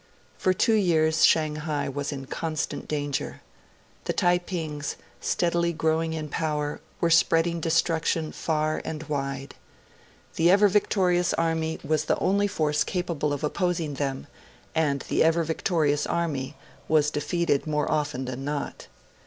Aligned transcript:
For 0.35 0.51
two 0.51 0.73
years 0.73 1.23
Shanghai 1.25 1.87
was 1.87 2.11
in 2.11 2.25
constant 2.25 2.87
danger. 2.87 3.41
The 4.05 4.13
Taipings, 4.13 4.95
steadily 5.19 5.73
growing 5.73 6.13
in 6.13 6.27
power, 6.27 6.81
were 6.99 7.11
spreading 7.11 7.59
destruction 7.59 8.31
far 8.31 8.81
and 8.83 9.03
wide. 9.03 9.53
The 10.37 10.49
Ever 10.49 10.67
Victorious 10.69 11.35
Army 11.35 11.77
was 11.83 12.05
the 12.05 12.17
only 12.17 12.47
force 12.47 12.83
capable 12.83 13.31
of 13.31 13.43
opposing 13.43 13.93
them, 13.93 14.25
and 14.73 15.01
the 15.01 15.23
Ever 15.23 15.43
Victorious 15.43 16.07
Army 16.07 16.55
was 16.87 17.11
defeated 17.11 17.67
more 17.67 17.91
often 17.91 18.25
than 18.25 18.43
not. 18.43 18.87